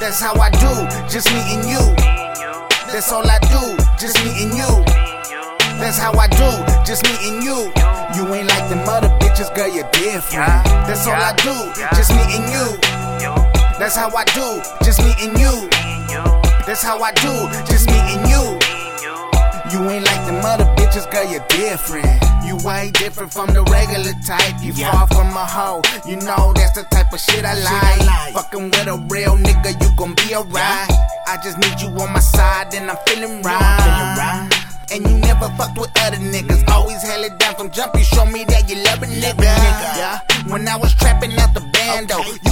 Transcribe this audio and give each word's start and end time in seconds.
That's 0.00 0.20
how 0.20 0.34
I 0.40 0.48
do, 0.50 0.70
just 1.08 1.26
me 1.34 1.40
and 1.54 1.68
you. 1.68 1.82
That's 2.86 3.10
all 3.12 3.26
I 3.28 3.38
do, 3.50 3.76
just 3.98 4.16
me 4.24 4.30
and 4.44 4.54
you. 4.54 4.84
That's 5.78 5.98
how 5.98 6.12
I 6.12 6.28
do, 6.28 6.48
just 6.86 7.02
me 7.02 7.14
and 7.28 7.42
you. 7.42 7.72
You 8.14 8.32
ain't 8.32 8.48
like 8.48 8.68
them 8.70 8.88
other 8.88 9.08
bitches, 9.18 9.52
girl, 9.54 9.68
you're 9.68 9.90
different. 9.90 10.64
That's 10.86 11.06
all 11.06 11.14
I 11.14 11.34
do, 11.42 11.52
just 11.96 12.12
me 12.12 12.22
and 12.30 12.46
you. 12.46 12.78
That's 13.78 13.96
how 13.96 14.14
I 14.14 14.24
do, 14.24 14.62
just 14.84 15.02
me 15.02 15.12
and 15.20 15.38
you. 15.38 15.68
That's 16.64 16.82
how 16.82 17.00
I 17.02 17.12
do, 17.12 17.48
just 17.66 17.86
me 17.88 17.98
and 17.98 18.28
you. 18.28 18.67
You 19.72 19.84
ain't 19.90 20.04
like 20.04 20.24
them 20.26 20.40
other 20.44 20.64
bitches, 20.76 21.10
girl, 21.12 21.30
you're 21.30 21.44
different. 21.48 22.08
You 22.46 22.56
way 22.64 22.90
different 22.94 23.32
from 23.32 23.52
the 23.52 23.62
regular 23.64 24.14
type. 24.24 24.56
You 24.62 24.72
far 24.72 25.06
from 25.08 25.28
a 25.36 25.44
hoe. 25.44 25.82
You 26.08 26.16
know 26.16 26.52
that's 26.56 26.72
the 26.72 26.84
type 26.90 27.12
of 27.12 27.20
shit 27.20 27.44
I 27.44 27.52
like. 27.52 28.32
Fucking 28.32 28.64
with 28.64 28.88
a 28.88 28.96
real 29.10 29.36
nigga, 29.36 29.76
you 29.82 29.90
gon' 29.98 30.14
be 30.14 30.34
alright. 30.34 30.88
I 31.26 31.36
just 31.44 31.58
need 31.58 31.78
you 31.80 31.88
on 32.00 32.12
my 32.12 32.20
side, 32.20 32.72
and 32.72 32.90
I'm 32.90 32.96
feeling 33.06 33.42
right. 33.42 34.48
And 34.90 35.06
you 35.06 35.18
never 35.18 35.52
fucked 35.58 35.76
with 35.76 35.92
other 36.00 36.16
niggas. 36.16 36.66
Always 36.68 37.02
held 37.02 37.26
it 37.26 37.38
down 37.38 37.54
from 37.56 37.70
jump. 37.70 37.94
You 37.94 38.04
show 38.04 38.24
me 38.24 38.44
that 38.48 38.70
you 38.70 38.76
love 38.84 39.02
a 39.02 39.06
nigga. 39.06 39.44
Yeah. 39.44 40.20
When 40.48 40.66
I 40.66 40.76
was 40.76 40.94
trapping 40.94 41.32
out 41.38 41.52
the 41.52 41.60
bando, 41.60 42.16
you 42.24 42.47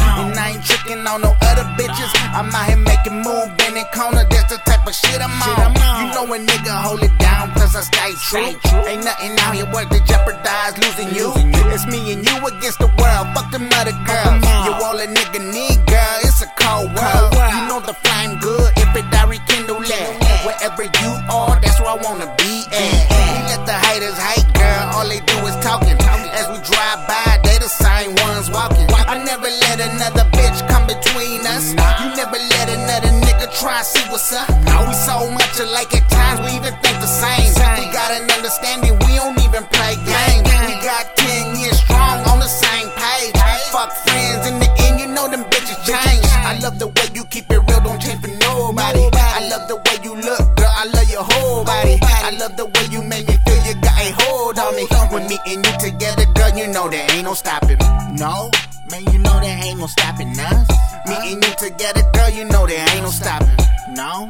And 0.00 0.36
I 0.38 0.56
ain't 0.56 0.64
tricking 0.64 1.06
on 1.06 1.20
no 1.20 1.36
other 1.42 1.66
bitches. 1.76 2.10
I'm 2.32 2.48
out 2.50 2.66
here 2.66 2.76
making 2.76 3.16
move, 3.22 3.48
bending 3.56 3.88
corner. 3.94 4.24
That's 4.28 4.50
the 4.52 4.58
type 4.64 4.86
of 4.86 4.94
shit 4.94 5.20
I'm 5.20 5.32
on. 5.32 5.74
You 6.00 6.06
know 6.14 6.24
a 6.34 6.38
nigga 6.38 6.72
hold 6.82 7.02
it 7.02 7.16
down, 7.18 7.52
cause 7.54 7.76
I 7.76 7.82
stay 7.82 8.12
true. 8.28 8.50
Ain't 8.88 9.04
nothing 9.04 9.38
out 9.40 9.54
here 9.54 9.68
worth 9.72 9.90
to 9.90 10.00
jeopardize 10.04 10.76
losing 10.78 11.14
you. 11.14 11.32
It's 11.72 11.86
me 11.86 12.12
and 12.12 12.24
you 12.24 12.34
against 12.46 12.78
the 12.78 12.90
world. 12.98 13.26
Fuck 13.34 13.50
them 13.52 13.68
other 13.78 13.96
girls. 14.08 14.42
You 14.66 14.72
all 14.84 14.98
a 14.98 15.06
nigga 15.06 15.40
need, 15.52 15.78
girl. 15.86 16.16
It's 16.24 16.40
a 16.42 16.48
cold 16.58 16.90
world. 16.96 17.30
You 17.34 17.62
know 17.68 17.80
the 17.80 17.94
flame 17.94 18.38
good 18.40 18.72
if 18.76 18.90
it 18.96 19.06
die 19.10 19.28
rekindle 19.28 19.80
that. 19.80 20.10
Wherever 20.44 20.84
you 20.84 21.10
are, 21.28 21.60
that's 21.60 21.78
where 21.80 21.90
I 21.90 21.98
wanna 22.02 22.26
be 22.36 22.39
never 32.16 32.38
let 32.38 32.68
another 32.68 33.12
nigga 33.22 33.46
try 33.60 33.78
and 33.78 33.86
see 33.86 34.04
what's 34.10 34.32
up. 34.32 34.48
Now 34.64 34.88
We 34.88 34.94
so 34.94 35.30
much 35.30 35.60
alike 35.60 35.94
at 35.94 36.08
times, 36.10 36.40
we 36.40 36.56
even 36.56 36.74
think 36.82 36.96
the 37.00 37.06
same. 37.06 37.50
We 37.78 37.86
got 37.92 38.10
an 38.10 38.30
understanding, 38.30 38.94
we 39.06 39.16
don't 39.16 39.38
even 39.40 39.64
play 39.70 39.94
games. 40.02 40.46
We 40.66 40.74
got 40.82 41.16
10 41.16 41.56
years 41.56 41.78
strong 41.80 42.24
on 42.30 42.38
the 42.40 42.50
same 42.50 42.88
page. 42.96 43.34
Fuck 43.70 43.92
friends 44.04 44.46
in 44.46 44.58
the 44.58 44.70
end, 44.86 45.00
you 45.00 45.06
know 45.06 45.28
them 45.28 45.44
bitches 45.50 45.78
change. 45.86 46.26
I 46.42 46.58
love 46.62 46.78
the 46.78 46.88
way 46.88 47.06
you 47.14 47.24
keep 47.26 47.50
it 47.50 47.58
real, 47.58 47.80
don't 47.80 48.00
change 48.00 48.20
for 48.20 48.34
nobody. 48.42 49.06
I 49.14 49.48
love 49.48 49.68
the 49.68 49.76
way 49.76 49.96
you 50.02 50.14
look, 50.16 50.42
girl, 50.56 50.72
I 50.72 50.84
love 50.90 51.10
your 51.10 51.24
whole 51.24 51.64
body. 51.64 51.98
I 52.02 52.30
love 52.38 52.56
the 52.56 52.66
way 52.66 52.84
you 52.90 53.02
make 53.02 53.26
me 53.28 53.36
feel 53.46 53.60
you 53.66 53.74
got 53.80 53.98
a 53.98 54.08
hold 54.24 54.58
on 54.58 54.74
me. 54.76 54.86
When 55.10 55.26
me 55.28 55.38
and 55.46 55.64
you 55.66 55.72
together, 55.78 56.26
girl, 56.34 56.50
you 56.56 56.66
know 56.68 56.88
there 56.88 57.06
ain't 57.12 57.24
no 57.24 57.34
stopping. 57.34 57.78
No, 58.14 58.50
man, 58.90 59.04
you 59.12 59.18
know 59.18 59.38
there 59.40 59.58
ain't 59.64 59.78
no 59.78 59.86
stopping 59.86 60.38
us. 60.38 60.68
Me 61.06 61.32
and 61.32 61.44
you 61.44 61.54
together, 61.56 62.02
girl, 62.12 62.30
you 62.30 62.44
know 62.44 62.66
there 62.66 62.84
ain't 62.90 63.02
no 63.02 63.10
stopping. 63.10 63.56
No, 63.94 64.28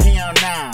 hell 0.00 0.32
nah. 0.40 0.72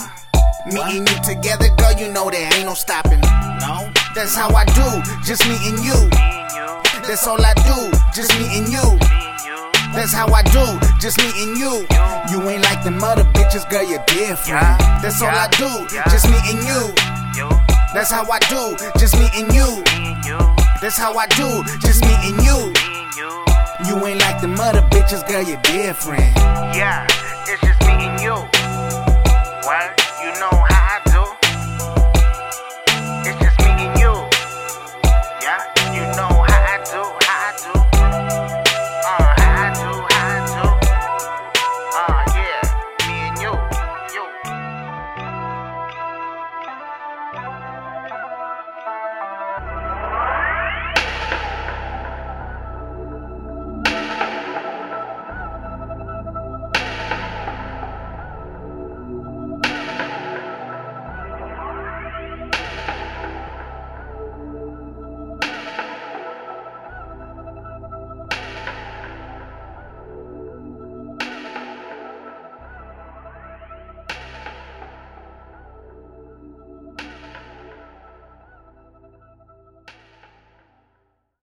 Me 0.67 0.81
and 0.99 1.09
you 1.09 1.17
together, 1.25 1.69
girl, 1.77 1.93
you 1.99 2.13
know 2.13 2.31
there 2.31 2.53
ain't 2.55 2.67
no 2.67 2.75
stopping. 2.75 3.21
No, 3.61 3.91
that's 4.15 4.35
how 4.35 4.51
I 4.55 4.65
do, 4.65 4.87
just 5.25 5.47
me 5.49 5.57
and 5.69 5.79
you. 5.85 6.11
That's 7.07 7.27
all 7.27 7.41
I 7.41 7.55
do, 7.55 7.91
just 8.15 8.31
me 8.39 8.59
and 8.59 8.69
you. 8.69 8.99
That's 9.95 10.13
how 10.13 10.29
I 10.33 10.43
do, 10.43 10.65
just 11.01 11.19
me 11.19 11.31
and 11.43 11.57
you. 11.57 11.87
You 12.31 12.49
ain't 12.49 12.63
like 12.63 12.85
them 12.85 13.03
other 13.03 13.25
bitches, 13.33 13.69
girl, 13.71 13.85
you're 13.85 14.05
different. 14.07 14.79
That's 15.01 15.23
all 15.23 15.29
I 15.29 15.49
do, 15.57 15.71
just 16.11 16.29
me 16.29 16.37
and 16.51 16.63
you. 16.67 16.95
That's 17.95 18.11
how 18.11 18.29
I 18.31 18.39
do, 18.51 18.77
just 18.99 19.17
me 19.17 19.29
and 19.35 19.55
you. 19.55 20.66
That's 20.83 20.99
how 20.99 21.15
I 21.15 21.27
do, 21.29 21.65
just 21.81 22.05
me 22.05 22.15
and 22.29 22.37
you. 22.45 22.73
You 23.89 24.07
ain't 24.07 24.21
like 24.21 24.41
the 24.41 24.49
other 24.61 24.83
bitches, 24.83 25.27
girl, 25.27 25.43
you're 25.43 25.61
different. 25.63 26.21
Yeah, 26.77 27.07
it's 27.49 27.63
just 27.63 27.81
me 27.81 27.93
and 27.93 28.21
you. 28.21 28.35
What? 29.67 29.97
You 30.23 30.39
know 30.39 30.76